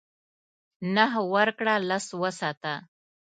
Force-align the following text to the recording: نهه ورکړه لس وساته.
نهه 0.95 1.21
ورکړه 1.33 1.73
لس 1.89 2.05
وساته. 2.21 2.73